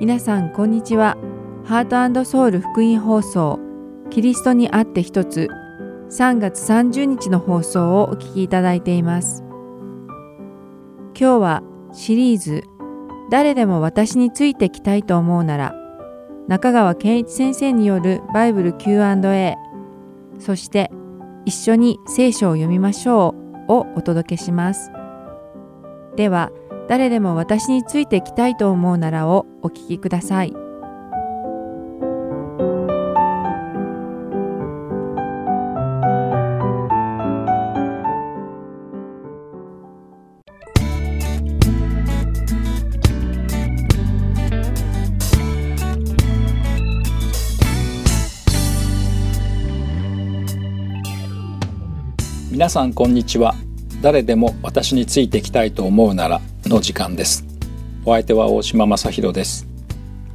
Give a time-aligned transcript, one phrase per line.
[0.00, 1.18] 皆さんこんにちは。
[1.66, 3.60] ハートソウル福音放送
[4.08, 5.50] キリストにあって一つ
[6.08, 9.44] 3月30日の放送をお聞きいただいています。
[11.14, 11.62] 今日は
[11.92, 12.64] シリーズ
[13.30, 15.74] 誰でも私についてきたいと思うなら
[16.48, 19.58] 中川健一先生によるバイブル Q&A
[20.38, 20.90] そして
[21.44, 23.34] 一緒に聖書を読みましょ
[23.68, 24.90] うをお届けします。
[26.16, 26.50] では
[26.90, 30.52] 誰でも私についてきたいと思うならをお聞きください。
[52.50, 53.54] 皆さんこんにちは
[54.02, 57.44] 誰でも私についてきたいと思うならの時間です。
[58.04, 59.66] お相手は大島正弘です。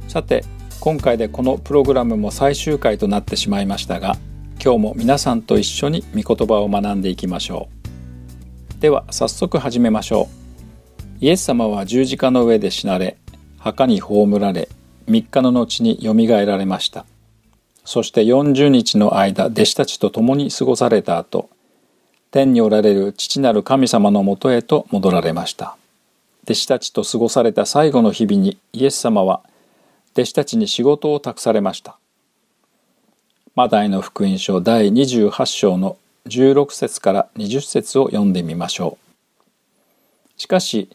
[0.06, 0.44] さて
[0.80, 4.16] 今回でこのプログラムも最終回となってしまいましたが
[4.62, 7.68] 今日も皆さんと一緒に御言葉を学んでいきましょ
[8.78, 8.80] う。
[8.80, 11.24] では早速始めましょう。
[11.24, 13.16] イエス様は十字架の上で死なれ
[13.58, 14.68] 墓に葬られ
[15.08, 17.06] 3日の後によみがえられました。
[17.86, 21.48] そして40日の間弟子たちと共に過ごされた後
[22.30, 25.78] 天におられる父なる神様のもとへと戻られました。
[26.46, 29.42] 弟子たちと過ごされた最後の日々にイエス様は
[30.12, 31.98] 弟子たちに仕事を託されました。
[33.56, 38.96] マダイの福音書第28章の16節から20節を読んでみましょ
[40.36, 40.40] う。
[40.40, 40.88] しかし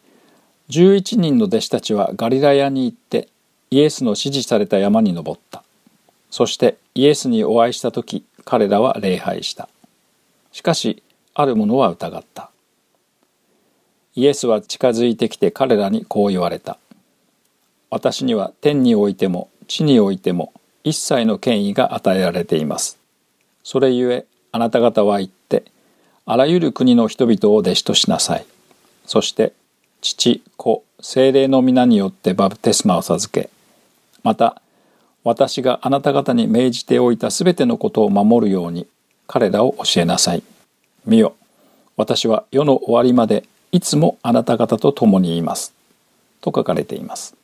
[0.70, 3.28] 11人の弟子たちはガリラヤに行って
[3.72, 5.66] イエスの指示された山に登った。
[6.30, 9.68] そしてイエスにお会いした時彼らは礼拝した。
[10.54, 12.51] しかしある者は疑った。
[14.16, 16.78] イエスは近づいてきて彼らにこう言われた。
[17.90, 22.98] 私には天においても地においても一切の権威が与えられています。
[23.64, 25.64] それゆえあなた方は言って
[26.26, 28.46] あらゆる国の人々を弟子としなさい。
[29.06, 29.54] そして
[30.02, 33.50] 父子精霊の皆によってバプテスマを授け
[34.24, 34.62] また
[35.24, 38.88] 私があなた方に命じておいたすべてのことを守るように
[39.28, 40.44] 彼らを教えなさい。
[41.06, 41.36] 見よ
[41.96, 45.74] 私は世の終わりまでいつもあなた方と共にいます」
[46.42, 47.36] と書かれています。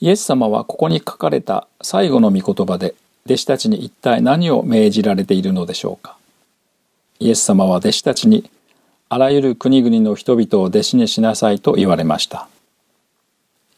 [0.00, 2.94] イエス様はここに書かれた最後の御言葉で
[3.24, 6.16] 弟子たちに一体何を命じられているのでしょうか
[7.20, 8.50] イエス様は弟子たちに
[9.08, 12.48] あらゆる国々の人々を弟子にしなさいと言われました。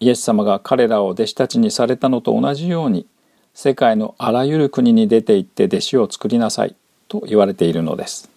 [0.00, 3.06] イエス様が彼らを弟子たちにされたのと同じように
[3.52, 6.74] 世界のあらゆる国に出て行って弟子を作りなさい
[7.08, 8.30] と言われているのです。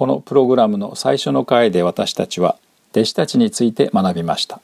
[0.00, 2.56] このプログラムの最初の回で私たちは
[2.92, 4.62] 弟子たちについて学びました。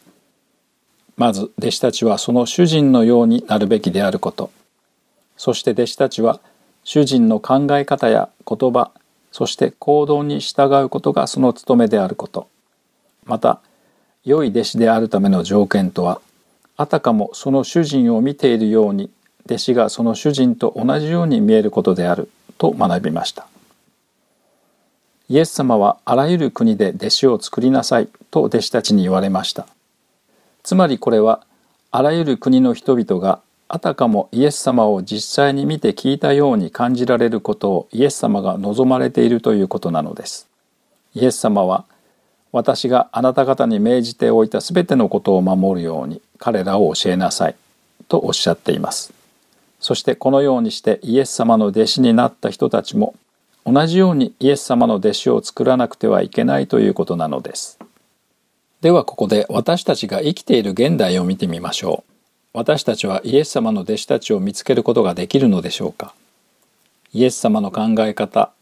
[1.19, 4.51] まず弟子たちはその主人のようになるべきであること。
[5.37, 6.41] そして弟子たちは
[6.85, 8.93] 主人の考え方や言葉、
[9.31, 12.49] そして行動に従うことがその務めであること。
[13.27, 13.61] また、
[14.25, 16.23] 良い弟子であるための条件とは、
[16.79, 19.11] あたかもその主人を見ているように
[19.45, 23.47] 弟子がその主人と同じように見えることであると学びました
[25.29, 29.67] イエス様はあらゆる国で弟子を作りなさいと弟子たちに言われました。
[30.63, 31.45] つまりこれは
[31.91, 40.47] あらゆる国の人々があたかもイエス様を実際に見て聞いたように感じられることをイエス様が望まれているということなのです。
[41.15, 41.85] イエス様は
[42.53, 47.57] 私があなた方に命じておいたすべてのことを守るように彼らを教えなさい
[48.09, 49.13] とおっしゃっています。
[49.81, 53.15] そしてこのようにしてイエス様の弟子になった人たちも
[53.67, 57.79] 同じようにイエス様の弟子を作らなくてはいけないということなのです。
[58.81, 62.13] ではここで私たちが生きている現代を見てみましょう。
[62.59, 66.15] 私たちはイエス様の弟子たちを見つけることができるのでしょうか
[67.13, 68.53] イエス様の考え方、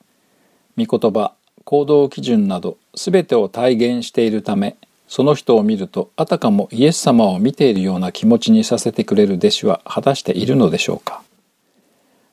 [0.76, 1.34] 御言葉、
[1.64, 4.76] 行動基準など全てを体現しているため
[5.08, 11.22] その人を見るとあたかもイエス様を見ているような気持ちにさせてくれる弟子は果たしているのでしょうか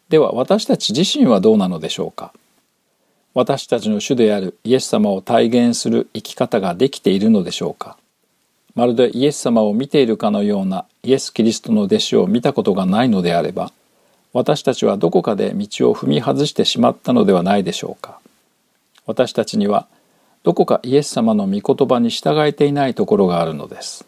[0.10, 2.34] では私たち自身はどうなのでしょうか
[3.34, 7.98] 私たちの主であるイエス様を体現する生き方ができているのでしょうか？
[8.76, 13.72] まるでイエス様を見ているかのようなイエス・キリストの弟子を見たことがないのであれば
[14.34, 18.20] 私たちはどこかで道を踏み外してしまったのではないでしょうか？
[19.06, 19.88] 私たちには
[20.44, 24.06] どこかイエス様の御言葉に従えていないところがあるのです。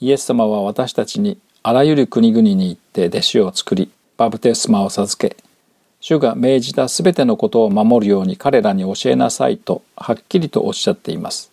[0.00, 5.36] イエス様は私たちにあらゆる国々に行って弟子を作り、バプテスマを授け、
[6.00, 11.50] 主が命じたすべてのことを守るように彼らに教えなさいとはっきりとおっしゃっています。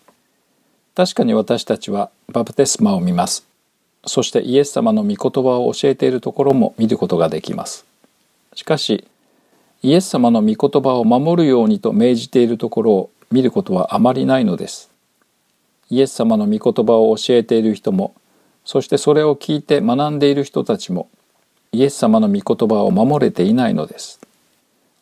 [0.94, 3.46] 確かに私たちはバプテスマを見ます。
[4.06, 7.86] そしてイエス様の御言葉を教えているところも見ることができます
[8.54, 9.06] しかし
[9.82, 14.90] イエス様の御言葉を守るようにと命じているところを見ることはあまりないのです
[15.90, 18.14] イエス様の御言葉を教えている人も
[18.64, 21.08] そしてそれを聞いて学んでいる人たちも
[21.72, 24.20] イエス様の御言葉を守れていないのです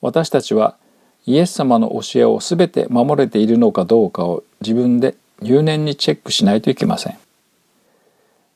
[0.03, 0.77] 私たちは
[1.25, 7.19] イエス様の教えをすべて守れているのかどうかを自分で入念にチェックしないといけません。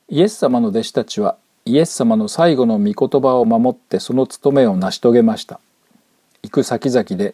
[0.09, 5.59] イエス様の弟子たちはイエス様の最後の御言葉を守ってその務めを成し遂げました。
[6.43, 7.33] 行く先々で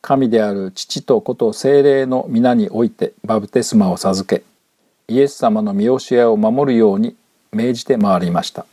[0.00, 4.44] 神である父と子と精霊の皆においてバプテスマを授け
[5.08, 7.16] イエス様の見教えを守るように
[7.52, 8.66] 命じて回りました。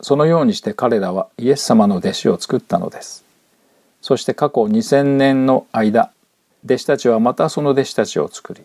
[0.00, 3.29] そのようにして彼らはイエス様の弟子を作ったのです。
[4.00, 6.10] そして過去2000年の間
[6.64, 8.62] 弟子たちはまたその弟子たちを作り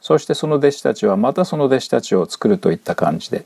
[0.00, 3.44] そしてその弟子たちはまたその弟子たちを作るといった感じで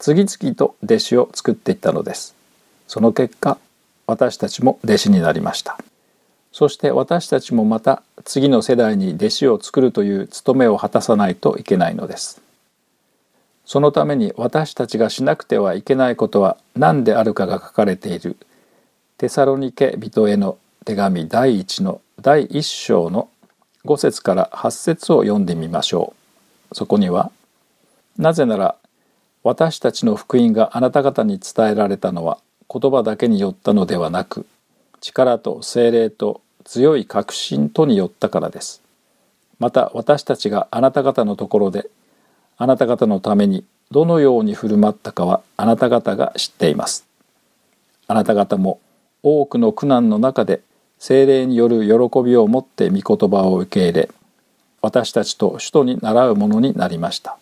[0.00, 2.34] 次々と弟子を作っていったのです。
[2.88, 3.58] その結果
[4.06, 5.78] 私たちも弟子になりました。
[6.52, 12.40] そして私たちもまた次の世代に弟子を作るという務めを果たさないといけないのです。
[13.66, 18.36] そのために私たちがしなくてはいけないことは何であるかが書かれている。
[19.20, 20.56] テサロニケ人への
[20.86, 23.28] 手紙第一の第一章の
[23.84, 26.14] 5節から8節を読んでみましょ
[26.70, 27.30] うそこには
[28.16, 28.76] なぜなら
[29.42, 32.38] 私たちの福音があなた方に伝えられたのは
[32.72, 34.46] 言葉だけによったのではなく
[35.02, 38.80] 力と精霊と強い確信とによったからです。
[39.58, 41.90] また私たちがあなた方のところで
[42.56, 47.06] あなた方のためにどのように振る舞ったかはあなた方が知っています。
[48.06, 48.80] あなた方も
[49.22, 50.60] 多くの苦難の中で
[50.98, 54.10] 精霊による喜びを持って御言葉を受け入れ
[54.82, 57.36] 私たちと首都に習うものになりました。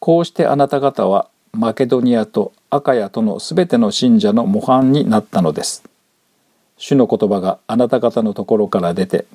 [0.00, 5.84] こうしてあなた方はマケドニアとアカヤとのすべての信者の模範になったのです。
[6.76, 9.26] 主の言葉があなた方のところから出て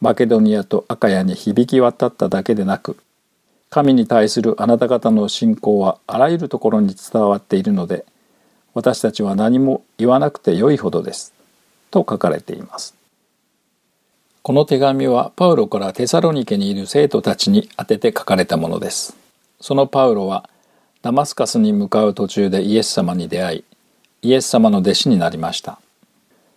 [0.00, 2.96] マケドニアとアカヤに響き渡っただけでなく
[3.68, 8.06] 神に対するあなた方の信仰はあらゆるところに伝わっているので
[8.74, 11.32] 私たちは何も言わなくてよいほどです
[11.90, 12.94] と書かれています
[14.42, 19.16] この手紙はパウロからテサロニケにいる生徒たちに宛てて書かれたものです
[19.60, 20.48] そのパウロは
[21.02, 23.64] ダマスカスに向かう途中でイエス様に出会い
[24.22, 25.78] イエス様の弟子になりました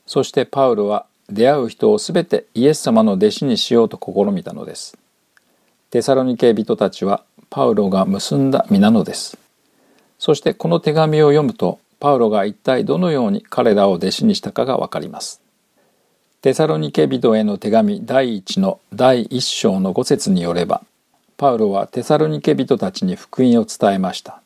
[0.05, 4.97] そしてパウロは出会う人をすべてイエス様の弟子にしようと試みたのです。
[5.89, 9.37] テサロニケ人たちはパウロが結んだ身なのです。
[10.19, 15.41] そしてこの手紙を読むとパウロが一体どのように彼らを弟子にしたかがわかります。
[16.41, 20.83] テサロニケ人への手紙第1の第1章の5節によれば
[21.37, 24.41] パウロはテサロニケ人たちに福音を伝えました。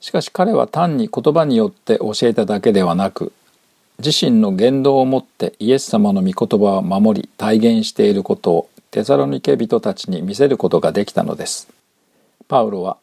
[0.00, 3.32] しかし彼は単に言葉によって教えただけではなく
[4.02, 11.68] 自身の言動をもってイエス様の御言葉を守り体現していることをテサロニケ人たちに見せることができたのです。
[12.48, 12.96] パウロは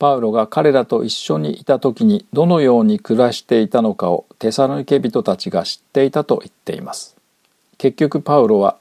[0.00, 7.18] パウロが彼らと一緒にいた時にどのように暮らしていたのかをテサロニケ人たちが知っていたと言っています。
[7.76, 8.78] 結局パウロは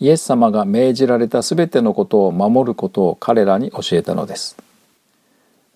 [0.00, 4.56] イエス様が命じられた全てのことを守ることを彼らに教えたのです。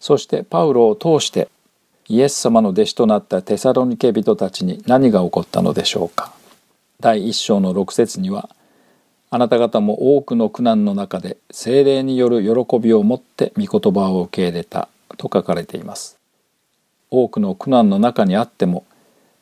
[0.01, 1.51] そしてパウロを通して
[2.09, 6.33] イエス様の弟子となったテサロニケ人たちに何が起こったのでしょうか
[7.01, 8.49] 第一章の6節には
[9.31, 16.19] あなた方も多くの苦難の中で精霊による喜びを持って御言葉を受け入れたと書かれています。
[17.11, 18.85] 多くの苦難の中にあっても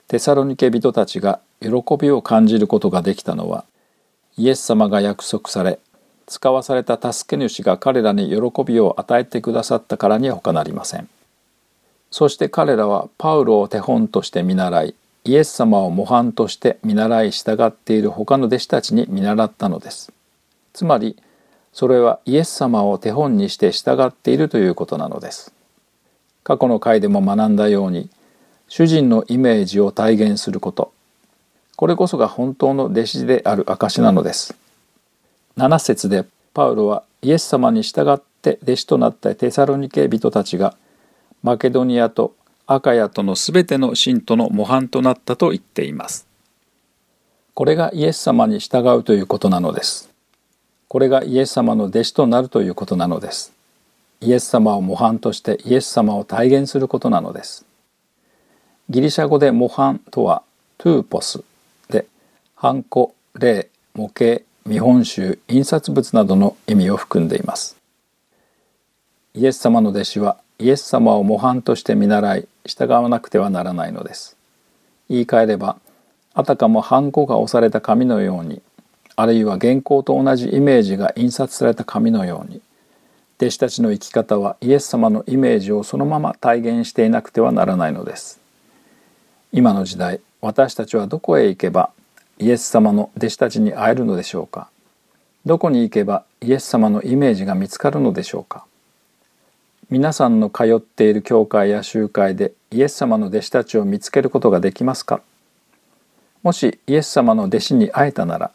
[0.08, 3.64] テサロニケ人たちが喜びを感じることができたのは
[4.36, 5.78] イエス様が約束され
[6.26, 11.08] 使わされた助け主が彼らに喜びを与えてくださったからには他なりません。
[12.10, 20.12] そして彼らはパウロを手本として見習いイエス様を模範として見習い従っている他の弟子たちに見習ったのです。
[20.74, 21.16] つまり
[21.72, 25.52] それはイエス様を手本にして従っているということなのです。
[26.42, 28.10] 過去の回でも学んだように
[28.68, 30.92] 主人のイメージを体現すること。
[31.76, 34.54] これこそが本当の弟子である証なのです。
[35.56, 40.76] 7節でパウロはイエス様に従って弟子となったテサロニケ人たちが
[41.42, 42.34] マケドニアと
[42.66, 46.26] アカヤとのすべての信徒の模範となったと言っています。
[47.52, 50.10] これがイエス様に従うということなのです。
[50.88, 53.52] これがイエス様の弟子となるということなのです。
[54.20, 57.66] イエス様を模範としてイエス様を体現することなのです。
[58.88, 60.42] ギリシャ語で模範とは
[60.78, 61.44] トゥーポス
[61.90, 62.06] で、
[62.54, 67.76] ハンコ、例、模型、見本集、印刷物などの意味を含んでいます。
[69.34, 74.36] イエス様の弟子はイエス様を模範として見習い従わなくてはならないのです。
[75.08, 75.78] 言い換えれば
[76.32, 78.62] あたかもハンコが押された紙のように
[79.16, 82.60] あるいは原稿と同じイメージが印刷された紙のように
[83.38, 88.40] 弟子たちの生き方はイエス様のイメージをそのまま体現していなくてはならないのです。
[89.52, 91.90] 今の時代私たちはどこへ行けば
[92.38, 94.68] イエス様の弟子たちに会えるのでしょうか。
[95.46, 98.64] どこに行けばイエス様のイメージが見つかるのでしょうか。
[99.90, 105.20] 皆さんの通っている教会や集会でイエス様の弟子たちを見つけることができますか？
[106.42, 108.50] もしイエス様の弟子に会えたなら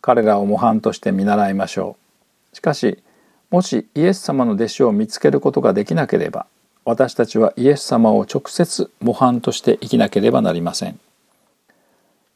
[0.00, 1.96] 彼らを模範として見習いましょ
[2.52, 2.56] う。
[2.56, 3.02] しかし
[3.50, 6.46] もしイエス様の弟子を見つけることができなければ
[6.84, 10.98] 私たちはイエス様を直接模範として生きなければなりません。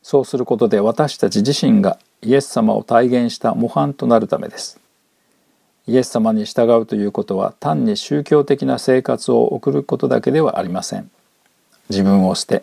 [0.03, 4.79] そうすることで私たち自身がイエス様を体現した模範となるためです。
[5.89, 11.11] イエス様に従うということは単に宗教的な生活を送ることだけではありません。
[11.89, 12.63] 自分を捨て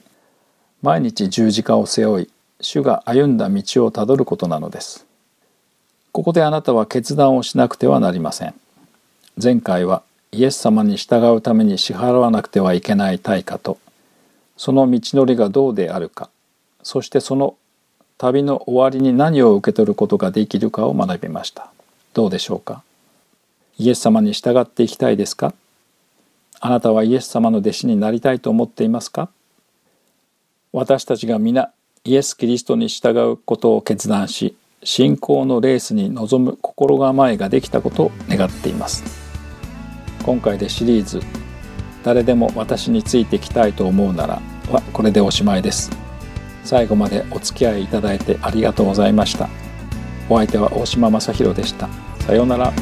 [0.84, 2.30] 毎日十字架を背負い
[2.62, 5.08] 主が歩んだ道をたどることなのです。
[6.12, 8.54] ここであなたは決断をしなくてはなりません。
[9.42, 13.80] 前回はイエス様に従うために支払わなくてはいけない対価と
[14.56, 16.30] その道のりがどうであるか
[16.84, 17.56] そしてその
[18.18, 21.72] 旅の終わりに何を受け取ることができるかを学びました。
[22.14, 22.84] どうでしょうか？
[23.78, 25.54] イエス様に従っていきたいですか？
[26.62, 29.30] あなたはイエス様の弟子になりたいと思っていますか？
[30.72, 31.72] 私たちが皆
[32.04, 39.04] イエス・キリストに従うことを決断し信仰のレースに臨む心構えができたことを願っています。
[40.24, 41.22] 今回でシリーズ
[42.04, 44.42] 「誰でも私についてきたいと思うなら」
[44.72, 45.92] はこれでおしまいです。
[46.64, 49.50] 最後までお付き合いいただいてありがとうございました。
[50.30, 51.90] お相手は大島正弘でした。
[52.22, 52.74] さようなら。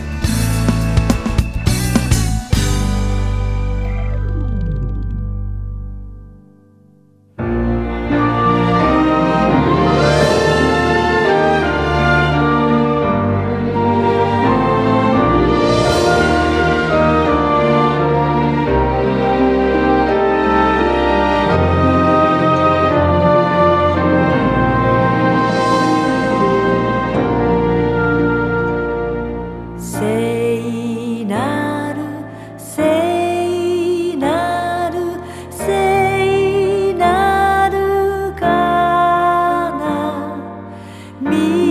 [41.23, 41.62] me.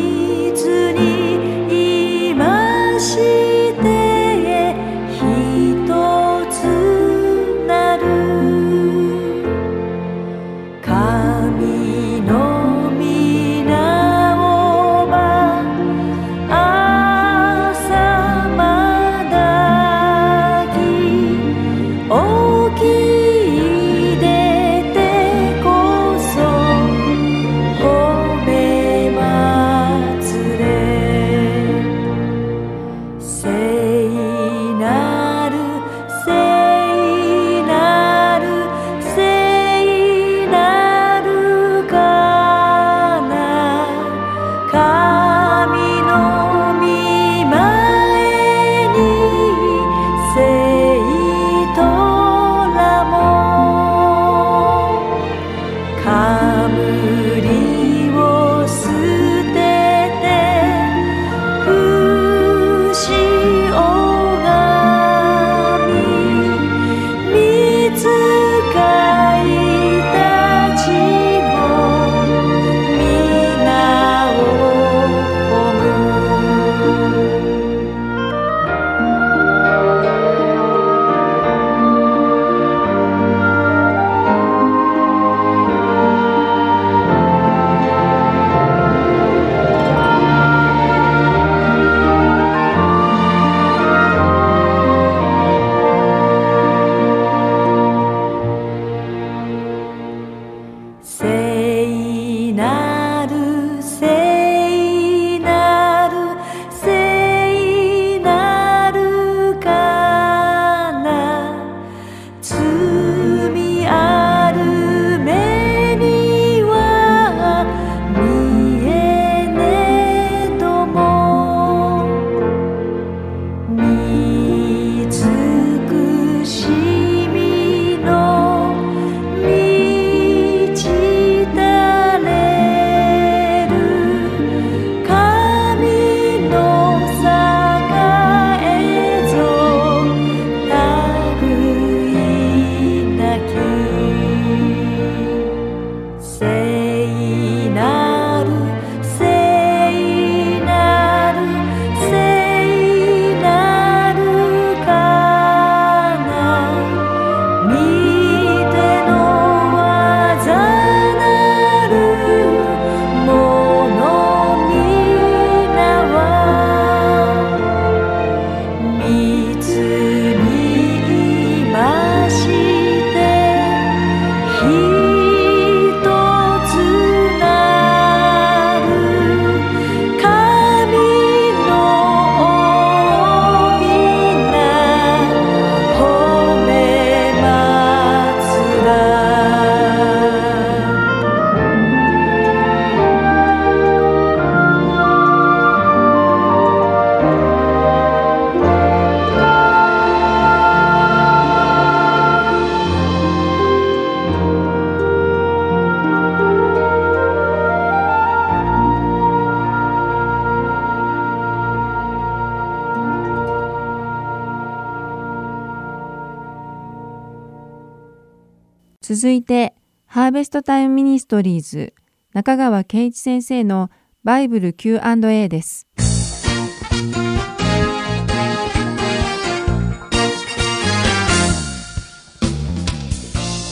[220.33, 221.93] ベストタイムミニストリーズ
[222.33, 223.91] 中川健一先生の
[224.25, 225.87] バイブル Q&A です。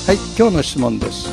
[0.06, 1.32] はい、今日の質問です。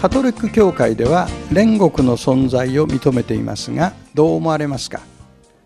[0.00, 5.00] カトリック教会では煉獄の存在を認めていますが、どう思われますか？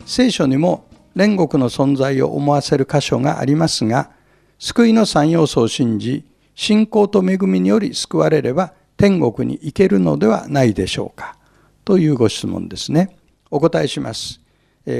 [0.07, 4.11] 聖書にも煉獄の存在を思わせる箇所がありますが、
[4.59, 11.37] 救いの三要素を信じ、信仰と恵みにより救われれば天国に行けるのではないでしょうか
[11.85, 13.17] というご質問ですね。
[13.51, 14.41] お答えします。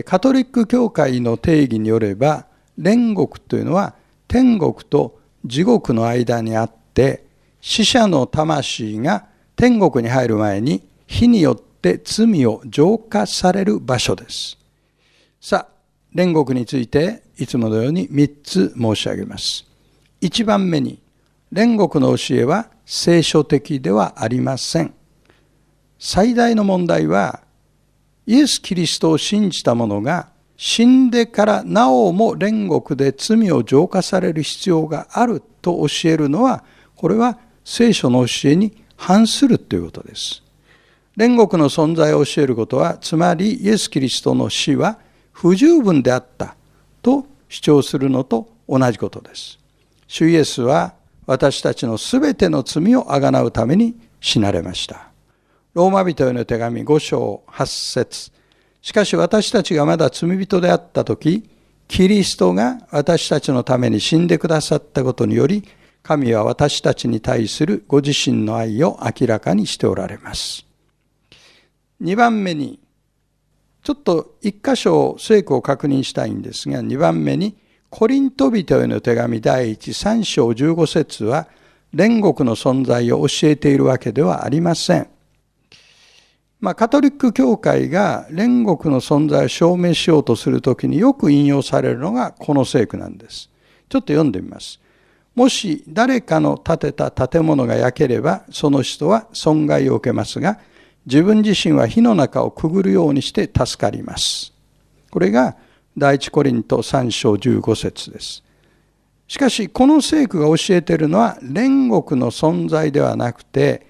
[0.07, 3.95] カトリック教会の定義によれば、煉獄というのは
[4.27, 7.23] 天国と地獄の間にあって、
[7.61, 14.59] 死者の魂が天国に入る前に火によって罪を浄化される場所です。
[15.41, 15.73] さあ、
[16.13, 19.65] 煉獄についていつものように3つ申し上げます。
[20.23, 20.99] 1番目に、
[21.53, 24.95] 煉獄の教えは聖書的ではありません。
[25.99, 27.43] 最大の問題は、
[28.27, 36.65] イエス・キリストを信じた者が死んでからなおも煉獄で罪を浄化される必要があると教えるのは、
[36.95, 40.43] これは聖書の教えに反するということです。
[41.17, 44.99] 煉獄の存在を教えることは、つまりイエス・キリストの死は
[45.33, 46.57] 不十分であった
[47.03, 49.59] と主張するのと同じことです。
[50.07, 50.95] 主イエスは
[51.27, 55.09] 私たちのすべての罪をあがなうために死なれました。
[55.75, 58.33] ローマ人への手紙5章8節
[58.83, 61.49] しかし私たちがまだ罪人であった時、
[61.87, 65.63] キリストが私たちのために死んでくださったことにより、
[66.03, 70.67] 神は私たちに対するご自身の愛を明らかにしておられます。
[72.03, 72.81] 2番目に、
[73.85, 77.57] ちょっと一箇所聖句を確認したいんですが、2番目に、
[77.93, 81.47] コリント人への手紙第1、3章15節は、
[81.95, 85.09] 煉獄の存在を教えているわけではありません。
[86.59, 93.51] まあ、カトリック教会が煉獄の存在を証明しようとするときによく引用されるのがこの聖句なんです。
[93.91, 94.81] ちょっと読んでみます。
[95.35, 100.59] もし誰かの建てた建物が焼ければ、その人は損害を受けますが、
[101.05, 104.55] 自分自身は火の中をくぐるようにして助かります。
[105.11, 105.57] これが
[105.97, 108.43] 第一コリント3章15節です。
[109.29, 113.87] しかし、この聖句が教えているのは、煉獄の存在ではなくて、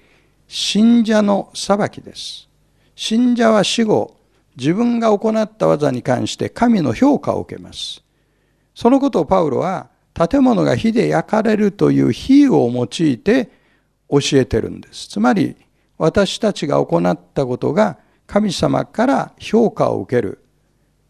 [0.47, 2.49] 信者の裁きです。
[2.95, 4.17] 信者は死後、
[4.57, 8.03] 自分が行った技に関して神の評価を受けます。
[8.75, 13.49] そのことをパウロは、建物が火で焼かれるという火を用いて
[14.09, 15.07] 教えてるんです。
[15.07, 15.55] つまり、
[15.97, 20.43] 私たちが行ったことが神様から評価を受ける。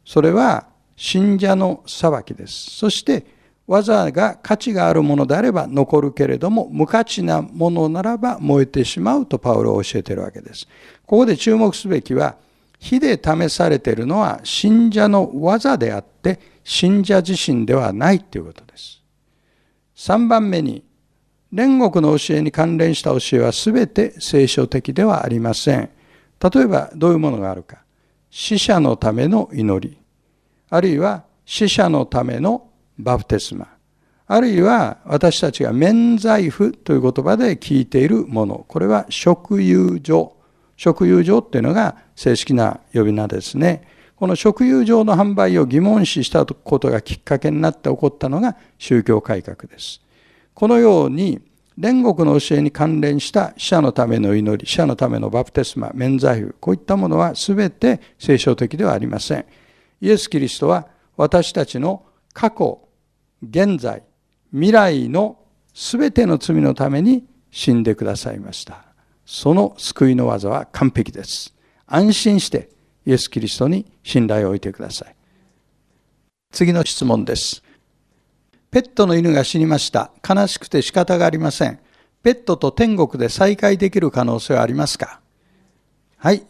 [0.05, 2.71] それは信者の裁きです。
[2.71, 3.25] そして、
[3.65, 10.67] 技が価値があるものであれば残るけれども、無価値なものならば燃えてしまうとパウロは教えているわけです。
[11.05, 12.35] ここで注目すべきは、
[12.79, 19.01] 火で試されているのは信者の技であって、信者自身ではないということです。
[19.95, 20.83] 3番目に、
[21.53, 25.89] 煉獄の教えに関連した教えは全て聖書的ではありません。
[26.41, 27.77] 例えばどういうものがあるか。
[28.29, 30.02] 死者のための祈り。
[30.73, 33.67] あるいは死者のためのバプテスマ。
[34.25, 38.65] あるいは私たちが免罪符という言葉で聞いているもの。
[38.67, 40.35] これは食友所。
[40.75, 43.87] 食友所っていうのが正式な呼び名ですね。
[44.15, 50.01] この食友所の販売を疑問視したことがきっかけになって起こったのが宗教改革です。
[50.55, 51.39] このように、
[51.79, 59.45] 煉獄の教えに関連した死者のための祈り、死者のためのバプテスマ、免罪符、こういったものは全て聖書的ではありません。
[60.03, 62.89] イエス・キリストは私たちの過去、
[63.41, 64.03] 現在、
[64.51, 65.39] 未来の
[65.73, 68.83] 全ての罪のために死んでくださいました。
[69.25, 71.53] その救いの技は完璧です。
[71.87, 72.69] 安心して
[73.05, 75.15] イエス・キリストに信頼を置いてください。
[76.51, 77.63] 次の質問です。
[78.71, 80.11] ペットの犬が死にました。
[80.27, 81.79] 悲しくて仕方がありません。
[82.23, 85.21] ペットと天国で再会できる可能性はありますか？
[86.17, 86.45] はい。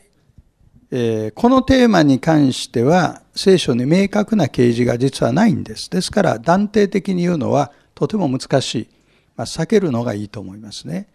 [0.95, 5.89] え、このテーマに関しては聖書に明確な啓示が実はないんです。
[5.89, 8.87] ですから断定的に言うのはとても難しい。
[9.35, 11.07] まあ、避けるのがいいと思いますね。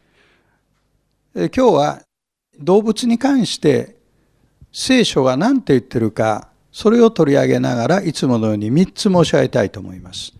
[1.37, 2.03] え、今日は
[2.59, 3.95] 動物に関して
[4.73, 10.33] 聖書が何て言ってるか、それを取り上げながらいつものように3つ申し上げたいと思います。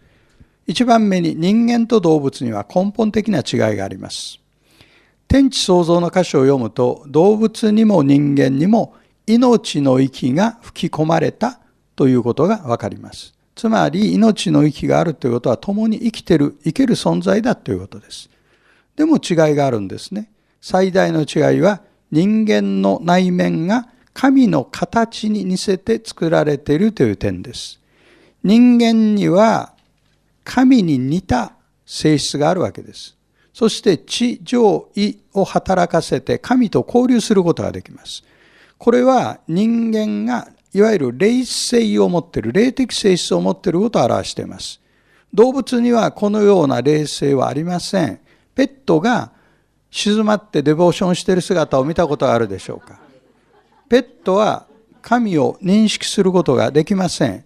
[0.67, 4.41] 一番目に人間と動物には根本的な違いがあります。
[5.29, 8.97] 天地創造の箇所を読むと動物にも人間にも
[9.29, 11.61] 命の息が吹き込まれた
[11.95, 13.35] ということがわかります。
[13.55, 18.31] つまり命の息があるということは共に生きてる、生ける存在だということです。
[18.97, 20.31] でも違いがあるんですね。
[20.61, 27.81] 最大の違いは人間の内面が神の形に似せて作られているという点です。
[28.43, 29.75] 人間には
[30.45, 31.53] 神に似た
[31.85, 33.17] 性質があるわけです。
[33.53, 38.23] そして地上位を働かせて神と交流することができます。
[38.79, 44.81] これは人間がいわゆる霊性を持っている、霊的性質を持っていることを表しています。
[45.35, 48.21] 動物にはこのような霊性はありません。
[48.55, 49.33] ペットが
[49.91, 52.99] 静まってデボーションしている姿を見たことがあるでしょうか
[53.89, 54.67] ペットは
[55.01, 57.45] 神を認識することができません。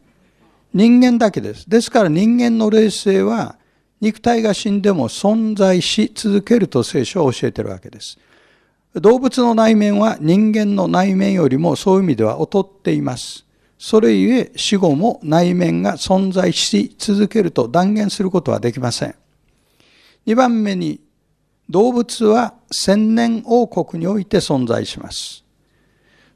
[0.74, 1.68] 人間だけです。
[1.68, 3.56] ですから人間の霊性は
[4.00, 8.18] 肉体が死んでも存在し続けると聖書は教えているわけです。
[8.94, 13.46] 動物の内面は人間の内面よりもそういう意味では劣っています。
[13.78, 19.14] それゆえ死後も内面が存在し続けると断言することはできません。
[20.26, 21.00] 2番目に
[21.70, 25.42] 動物は千年王国において存在します。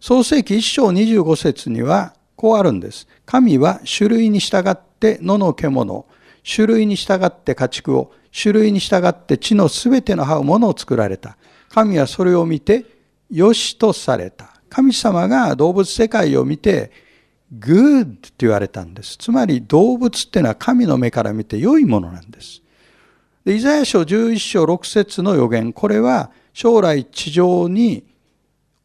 [0.01, 3.07] 創世記1章25節にはこうあるんです。
[3.25, 6.07] 神は種類に従って野の獣、
[6.45, 11.37] 種類に従って家畜を、種類に従って地のすべての這うものを作られた。
[11.77, 12.87] 神はそれを見て、
[13.31, 14.49] よしとされた。
[14.71, 16.91] 神様が動物世界を見て、
[17.53, 19.19] グッドと言われたんです。
[19.19, 22.63] つまり動物っていうのは神の目から見て良いものなんです。
[23.45, 28.05] でイザヤ書11章6節の予言、これは将来地上に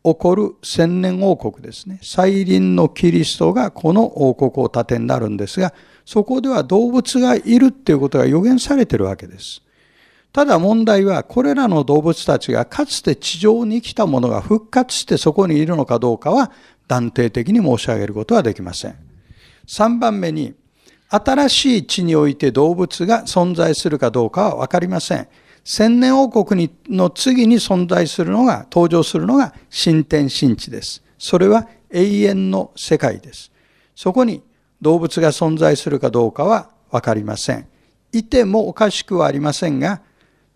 [0.03, 1.97] 起こる千年王国ですね。
[2.03, 5.73] 再臨のキリストがこの王国を盾になるんですが、
[6.03, 9.61] そこでは動物がいるっていうことが予言されてるわけです。
[10.33, 16.51] ただ問題は、これらの動物たちがかつて地上に来たものが復活してそこにいるのかどうかは
[16.87, 18.95] 断定的に申し上げることはできません。
[19.67, 20.53] 3番目に、
[21.09, 25.27] 新しい地において動物が存在するかどうかはわかりません。
[25.65, 31.03] 千年王国の次に存在するのが、登場するのが新天新地です。
[31.17, 33.51] それは永遠の世界です。
[33.93, 34.41] そこに
[34.81, 37.67] 動物が存在するかどうかはわかりません。
[38.13, 40.01] いてもおかしくはありませんが、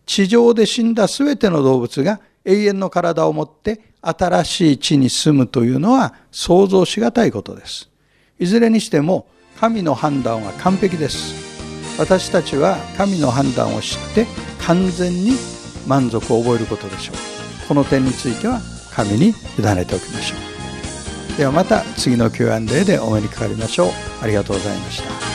[0.05, 7.89] 地上で死んだすべての動物が永遠の体を持って新しい地に住むというのは想像しがたいことです。
[8.39, 9.27] いずれにしても
[9.59, 11.33] 神の判断は完璧です。
[11.97, 14.27] 私たちは神の判断を知って
[14.61, 15.31] 完全に
[15.87, 17.67] 満足を覚えることでしょう。
[17.67, 20.35] この点については神に委ねておきましょ
[21.33, 21.37] う。
[21.37, 23.89] ではまた次の Q&A でお目にかかりましょう。
[24.21, 25.34] ありがとうございました。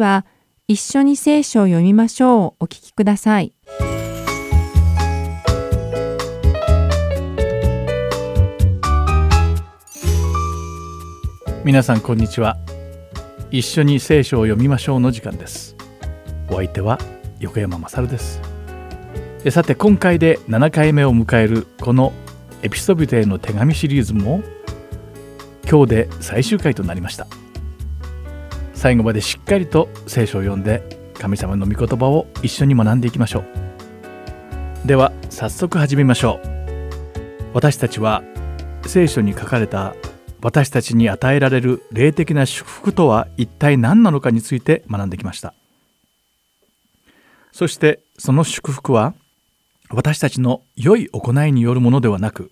[0.00, 0.26] は
[0.66, 3.52] 一緒に聖書を読みましょうお聞きください。
[11.62, 12.56] 皆さんこんにちは
[13.50, 15.76] 一緒に聖書を読みましょうの時間です
[16.48, 16.98] お相手は
[17.38, 18.40] 横山まさるです
[19.50, 22.14] さて今回で7回目を迎えるこの
[22.62, 24.42] エピソビトへの手紙シリーズも
[25.68, 27.26] 今日で最終回となりました
[28.80, 34.88] 最後までしっかりと聖書を読んで神様の御言葉を一緒に学んでいきましょう。
[34.88, 37.50] では早速始めましょう。
[37.52, 38.22] 私たちは
[38.86, 39.94] 聖書に書かれた
[40.40, 45.52] 私たちに与えられる霊的な祝福とは一体何なのかについて学んできました。
[47.52, 49.12] そしてその祝福は
[49.90, 52.50] 私たちの良い行いによるものではなく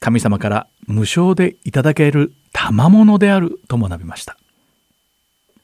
[0.00, 4.36] 神様から無償でいただける賜物であると学びました。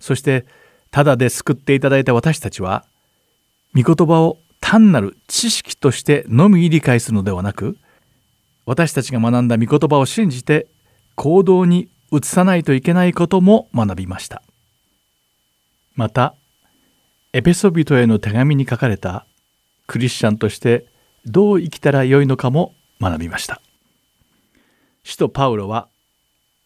[0.02, 0.44] そして
[0.90, 2.84] ただで救っていただいた私たちは
[3.74, 7.78] 御言葉を単なる知識としてのみ理解するのではなく
[8.66, 10.66] 私たちが学んだ御言葉を信じて
[11.14, 14.42] 行動に移さないといけないことも学びました。
[15.94, 16.34] また
[17.32, 19.26] エペソビトへの手紙に書かれた
[19.86, 20.86] クリスチャンとして
[21.26, 23.60] どう生きたらよいのかも学びました。
[25.04, 25.88] 使徒パウロは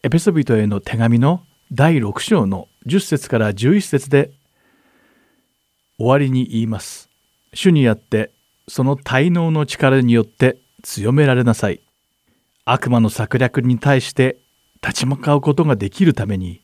[0.03, 4.31] エペソビトへの手紙の第6章の10節から11節で
[5.97, 7.09] 終わりに言います。
[7.53, 8.31] 主にあって
[8.67, 11.81] その滞納の力によって強められなさい。
[12.65, 14.37] 悪魔の策略に対して
[14.81, 16.61] 立ち向かうことができるために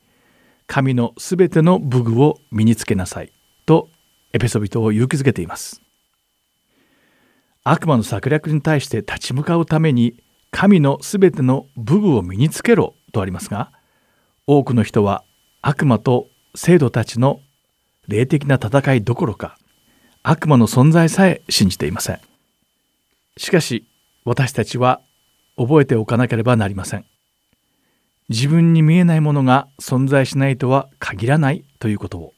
[0.68, 3.32] 神のすべての武具を身につけなさい。
[3.66, 3.90] と
[4.34, 5.82] エペソビトを勇気づけています。
[7.64, 10.16] 悪魔の策略に対して立ち向かうために
[10.52, 13.72] 神のすべての武具を身につけろとありますが
[14.48, 15.24] 多くの人は
[15.64, 17.42] 悪魔と生徒たちの
[18.08, 19.58] 霊的な戦いどころか
[20.22, 22.20] 悪魔の存在さえ信じていません
[23.38, 23.88] しかし
[24.26, 25.02] 私たちは
[25.58, 27.06] 覚えておかなければなりません。
[28.30, 32.34] 自分に見えないものが存在しないとは限らないということを。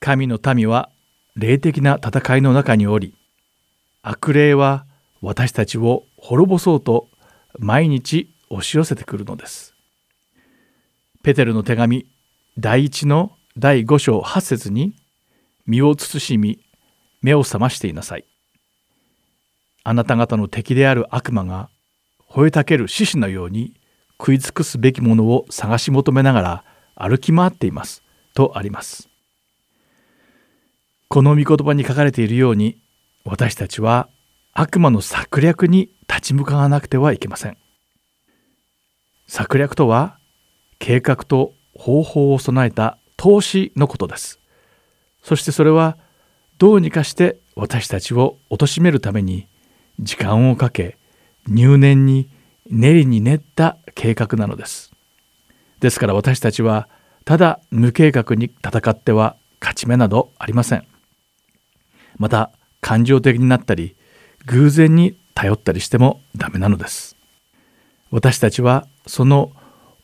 [0.00, 0.90] 神の民は
[1.36, 3.14] 霊的な戦いの中におり、
[4.02, 4.86] 悪霊は
[5.20, 7.08] 私たちを滅ぼそうと
[7.58, 9.67] 毎日押し寄せてくるのです。
[11.22, 12.06] ペテルの手紙
[12.58, 14.94] 第一の第5章8節に
[15.66, 16.60] 身を慎み
[17.22, 18.24] 目を覚ましていなさい。
[19.84, 21.70] あなた方の敵である悪魔が
[22.30, 23.72] 吠えたける獅子のように
[24.20, 28.02] 食い尽くすべきものを探し求めながら歩き回っています
[28.34, 29.08] とあります
[31.08, 32.76] この御言葉に書かれているように
[33.24, 34.08] 私たちは
[34.52, 37.56] 悪魔の策略に立ち向かわなくてはいけません
[39.26, 40.17] 策略とは
[40.78, 44.40] 計画と方法を備えた投資のことです。
[45.22, 45.96] そしてそれは
[46.58, 49.46] どうにかして私たちを貶めるために
[50.00, 50.96] 時間をかけ
[51.46, 52.28] 入念に
[52.70, 54.92] 練りに練った計画なのです。
[55.80, 56.88] ですから私たちは
[57.24, 60.86] ただ無計画に戦っては勝ち目などありません。
[62.16, 63.96] また感情的になったり
[64.46, 67.16] 偶然に頼ったりしてもダメなのです。
[68.10, 69.52] 私たちはその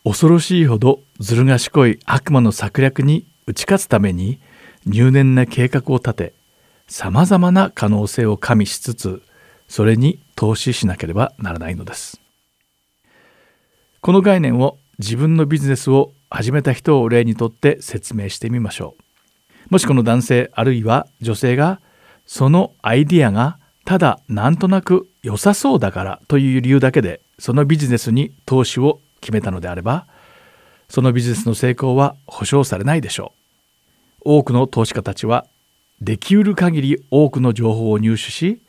[0.05, 4.39] 恐ろしいほどずる賢い悪魔の策略に打ち勝つために
[4.85, 6.35] 入念な計画を立て
[6.87, 9.23] さまざまな可能性を加味しつつ
[9.67, 12.21] それに投資しなければならないのです。
[14.03, 18.97] この概念を自分のビジネスを始めた人を例にとって説明してみましょ
[19.71, 19.73] う。
[19.73, 21.81] もしこの男性あるいは女性が
[22.27, 30.07] そのアイディアがただなんとなく良さそうだからという理由だけでそのビジネスに投資を決めたのであれば
[30.89, 33.33] そのビジネスの成功は保証されないでしょ
[34.25, 34.39] う。
[34.39, 35.47] 多くの投資家たちは
[36.01, 38.61] できうる限り多くの情報を入手し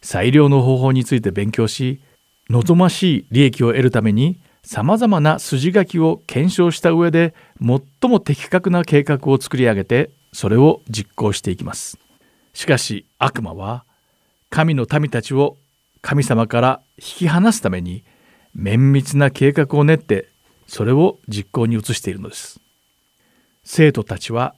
[0.00, 2.00] 最良の方法について勉強し
[2.48, 11.98] 望ましい利益を得るためにさまざまな筋書きを検証した上で最も的確な計画を作り上げてそれを実行していきます。
[12.52, 13.84] しかし悪魔は
[14.48, 15.56] 神の民たちを
[16.00, 18.04] 神様から引き離すために
[18.54, 20.28] 綿密な計画を練って
[20.66, 22.60] それを実行に移しているのです。
[23.64, 24.54] 生徒たちは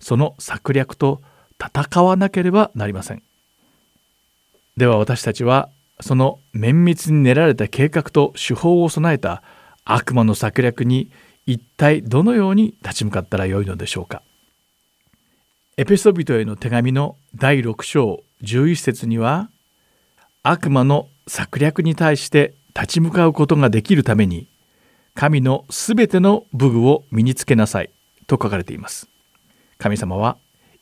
[0.00, 1.22] その策略と
[1.58, 3.22] 戦わなければなりません。
[4.76, 9.42] では私たちはその綿密に練られた計画と手法を備えた
[9.84, 11.10] 悪魔の策略に
[11.46, 14.22] 一体どのように立ち向かったらよいのでしょうか。
[15.76, 19.50] エペソビトへの手紙の第6章11節には
[20.42, 24.48] 悪魔の策略に対して立ち向かうことができるために
[25.14, 27.90] 神のすべての武具を身につけなさい
[28.26, 29.08] と書かれています。
[29.78, 30.36] 神様は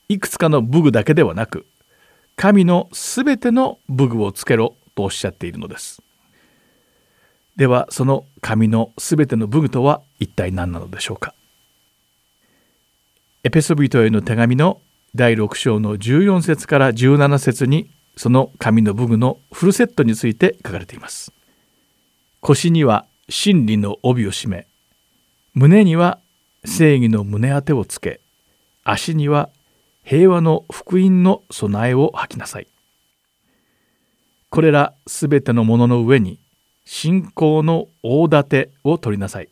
[0.08, 1.66] いくつかの武具だけではなく
[2.36, 6.02] 神のすべての武具をつけろとおっしゃっているのです。
[7.56, 11.34] ではその神のすべての武具とは一体何なのでしょうか。
[13.44, 14.80] エペソビトへの手紙の
[15.14, 21.32] 第6章の14節から17節にその神の武具のフルセットについて書かれています。
[22.44, 24.66] 腰には真理の帯を締め
[25.54, 26.18] 胸には
[26.64, 28.20] 正義の胸当てをつけ
[28.82, 29.48] 足には
[30.02, 32.66] 平和の福音の備えを吐きなさい。
[34.50, 36.40] これらすべてのものの上に
[36.84, 39.48] 信仰の大盾を取りなさい。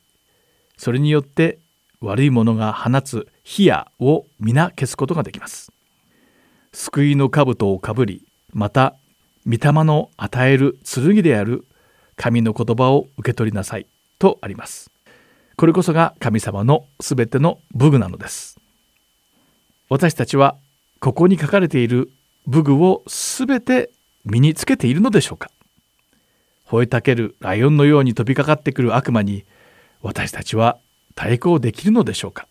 [0.77, 1.61] それによって
[2.01, 5.73] 悪いものが放つ火矢を皆消すことができます。
[6.73, 8.97] 救いの兜をかぶりまた
[9.47, 11.67] 御霊の与える剣である
[12.21, 13.87] 神の言葉を受け取りなさい
[14.19, 14.91] とあります。
[15.57, 18.61] これこそが神様のすべての武具なのです。
[19.89, 20.59] 私たちは
[21.01, 22.11] ここに書かれている
[22.47, 23.91] 武具をすべて
[24.27, 25.51] 身につけているのでしょうか。
[26.69, 29.47] 吠えたけるライオンのように飛びかかってくる悪魔に
[30.03, 30.79] 私たちは
[31.15, 32.47] 対抗できるのでしょうか。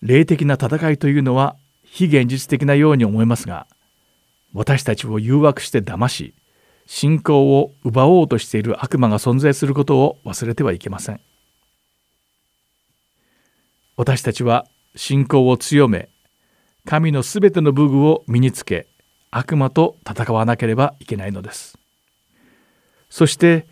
[0.00, 3.66] 霊的な戦いというのは非現実的なように思えますが
[4.54, 6.32] 私たちを誘惑して騙し
[6.86, 11.20] 信仰を奪おうとしている悪魔が存在することを忘れてはいけません。
[13.96, 14.66] 私たちは
[14.96, 16.08] 信仰を強め
[16.84, 18.86] 神のすべての武具を身につけ
[19.30, 21.78] 悪魔と戦わなければいけないのです。
[23.08, 23.66] そして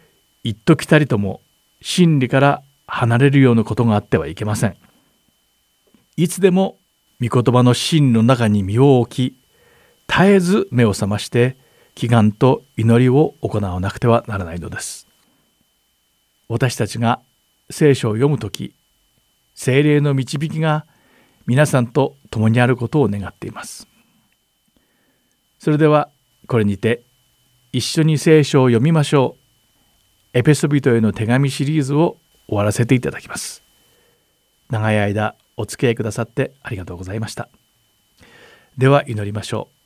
[0.45, 1.41] 一時たりとも
[1.81, 4.77] 真理から離れるようなことがあってはいけません。
[6.17, 6.79] いつでも
[7.21, 9.37] 御言葉の真の中に身を置き
[10.09, 11.57] 絶えず目を覚まして
[11.95, 15.07] 祈願と祈りを行わなくてはならないのです。
[16.49, 17.21] 私たちが
[17.71, 18.75] 聖書を読む時
[19.55, 20.87] 精霊の導きが
[21.47, 23.87] 皆さんと共にあることを願っています。
[25.59, 26.11] それでは
[26.47, 27.03] これにて
[27.73, 29.37] 一緒に聖書を読みましょ
[30.35, 30.39] う。
[30.39, 32.17] エペソビトへの手紙シリーズを
[32.49, 33.63] 終わらせていただきます。
[34.71, 37.49] 長い間お付き合いくださってありがとうございました。
[38.79, 39.82] では祈りましょう。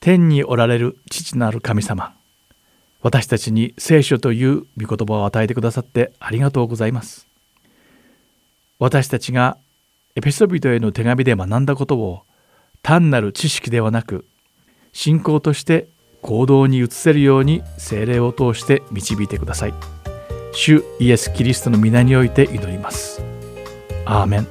[0.00, 2.14] 天におられる父なる神様
[3.02, 7.26] 私たちに聖書という御言葉を与えてくださってありがとうございます
[8.78, 9.58] 私たちが
[10.16, 12.22] エペソビトへの手紙で学んだことを
[12.82, 14.26] 単なる知識ではなく
[14.92, 15.88] 信仰として
[16.22, 19.74] 行動に移せるように精霊を通して導いてください。
[20.52, 23.22] 主イエス・キリストの皆において祈ります。
[24.04, 24.46] アーメン。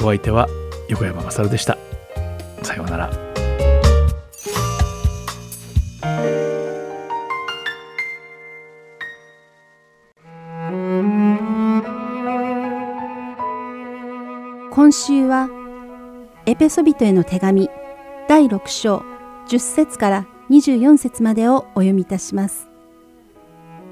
[0.00, 0.48] お相手は
[0.88, 1.91] 横山勝でした。
[2.64, 3.10] さようなら。
[14.70, 15.48] 今週は
[16.46, 17.68] エペソビトへの手紙
[18.26, 19.02] 第6章
[19.48, 22.68] 10節から24節までをお読みいたします。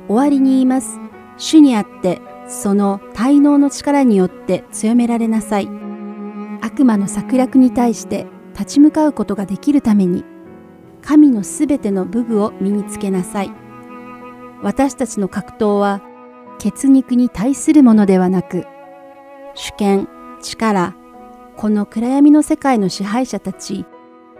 [0.08, 0.98] 終わりに言います。
[1.36, 5.68] 主にあってその滞納の力によって強められなさい。
[6.62, 8.26] 悪魔の策略に対して
[8.60, 10.22] 立ち向かうことができるために
[11.00, 13.50] 神のすべての武具を身につけなさい。
[14.62, 16.02] 私たちの格闘は
[16.58, 18.66] 血肉に対するものではなく
[19.54, 20.08] 主権、
[20.42, 20.94] 力、
[21.56, 23.86] この暗闇の世界の支配者たち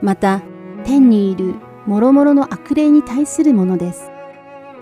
[0.02, 0.42] また
[0.84, 1.54] 天にいる
[1.86, 4.10] 諸々の悪霊に対するものです。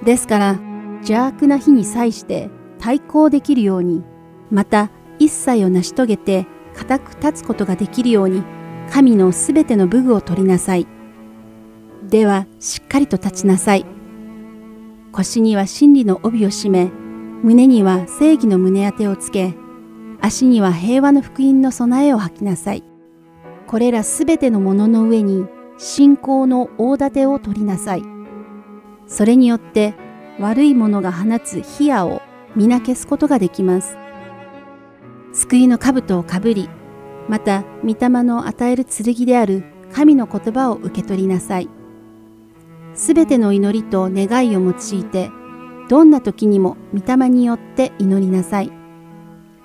[0.05, 0.59] ですから
[1.03, 4.03] 邪悪な日に際して対抗できるように
[4.51, 8.43] また一切を成し遂げて固く立つことができるように
[8.91, 10.86] 神のすべての武具を取りなさい。
[12.09, 13.84] ではしっかりと立ちなさい。
[15.12, 16.91] 腰には真理の帯を締め、
[17.43, 19.55] 胸には正義の胸当てをつけ、
[20.20, 22.82] 足には平和の福音の備えを吐きなさい。
[23.66, 28.03] これらすべてのものの上に信仰の大盾を取りなさい。
[29.07, 29.95] それによって
[30.41, 32.22] 悪いものが放つ火矢を
[32.57, 33.97] 皆消すことができます。
[35.32, 36.68] 救いの兜をかぶり、
[37.29, 41.68] また御霊の与える剣である神の言葉を受け取りなさい。
[42.95, 45.31] すべての祈りと願いを用いて、
[45.89, 48.72] どんな時にも御霊によって祈りなさい。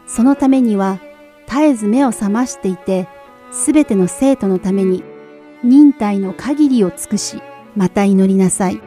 [0.05, 0.99] そのためには、
[1.47, 3.07] 絶えず目を覚ましていて、
[3.51, 5.03] すべての生徒のために、
[5.63, 7.41] 忍耐の限りを尽くし、
[7.75, 8.81] また祈りなさい。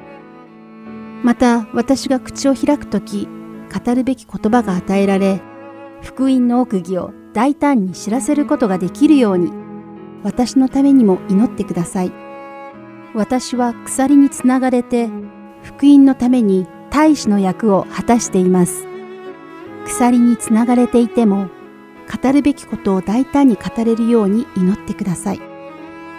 [1.23, 3.29] また、私が口を開くとき、
[3.85, 5.43] 語るべき言葉が与えられ、
[6.03, 9.53] 福音の奥義を大胆に知らせることができるように、
[10.23, 12.13] 私のためにも祈ってください。
[13.15, 15.11] 私は鎖につながれて、
[15.63, 18.87] 福音のために大使の役を果たしています。
[19.85, 21.51] 鎖につながれていても、
[22.23, 25.41] 語るべきことを大胆に語れるように祈ってください。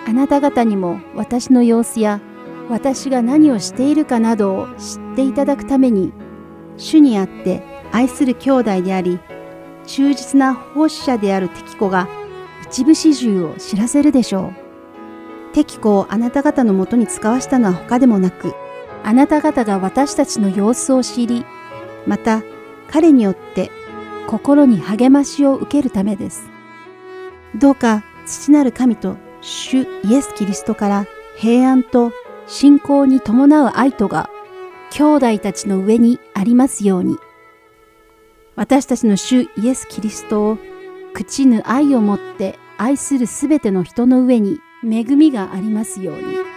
[0.06, 2.22] あなた方にも私の様子や
[2.70, 6.14] 私が何をしているかなどを知っていただくために、
[6.78, 9.20] 主にあって愛する兄弟であり、
[9.88, 12.08] 忠実な奉仕者である敵子が
[12.70, 14.68] 一部始終を知らせるでしょう。
[15.54, 18.54] 敵子をあなた方のもとに使わしたのは他でもなく、
[19.04, 21.46] あなた方が私たちの様子を知り、
[22.06, 22.44] また
[22.92, 23.72] 彼によって
[24.28, 26.50] 心に励ましを受けるためです。
[27.56, 31.06] どうか父なる神と主イエス・キリストから
[31.38, 32.12] 平安と
[32.46, 34.30] 信仰に伴う愛とが
[34.92, 37.18] 兄弟たちの上にありますように。
[38.58, 40.58] 私たちの主イエス・キリストを
[41.16, 46.57] 朽ちぬ愛をもって愛するすべての人の上に恵みがありますように。